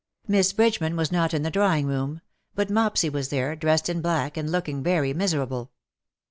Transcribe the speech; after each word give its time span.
Miss 0.27 0.51
Bridgeman 0.51 0.95
was 0.95 1.11
not 1.11 1.31
in 1.31 1.43
the 1.43 1.51
drawing 1.51 1.85
room; 1.85 2.21
but 2.55 2.71
Mopsy 2.71 3.07
was 3.07 3.29
there, 3.29 3.55
dressed 3.55 3.87
in 3.87 4.01
black, 4.01 4.35
and 4.35 4.51
looking 4.51 4.81
very 4.81 5.13
miserable. 5.13 5.73